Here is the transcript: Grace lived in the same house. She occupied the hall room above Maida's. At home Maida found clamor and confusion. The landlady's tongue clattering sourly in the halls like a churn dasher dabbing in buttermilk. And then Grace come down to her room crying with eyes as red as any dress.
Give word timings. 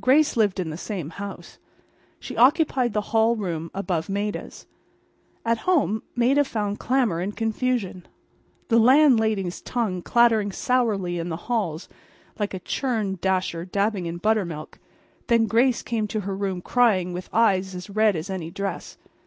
Grace 0.00 0.38
lived 0.38 0.58
in 0.58 0.70
the 0.70 0.78
same 0.78 1.10
house. 1.10 1.58
She 2.18 2.34
occupied 2.34 2.94
the 2.94 3.02
hall 3.12 3.36
room 3.36 3.70
above 3.74 4.08
Maida's. 4.08 4.64
At 5.44 5.58
home 5.68 6.02
Maida 6.14 6.44
found 6.44 6.78
clamor 6.78 7.20
and 7.20 7.36
confusion. 7.36 8.08
The 8.68 8.78
landlady's 8.78 9.60
tongue 9.60 10.00
clattering 10.00 10.50
sourly 10.50 11.18
in 11.18 11.28
the 11.28 11.36
halls 11.52 11.90
like 12.38 12.54
a 12.54 12.58
churn 12.58 13.18
dasher 13.20 13.66
dabbing 13.66 14.06
in 14.06 14.16
buttermilk. 14.16 14.78
And 15.28 15.40
then 15.42 15.46
Grace 15.46 15.82
come 15.82 15.98
down 15.98 16.08
to 16.08 16.20
her 16.20 16.34
room 16.34 16.62
crying 16.62 17.12
with 17.12 17.28
eyes 17.30 17.74
as 17.74 17.90
red 17.90 18.16
as 18.16 18.30
any 18.30 18.50
dress. 18.50 18.96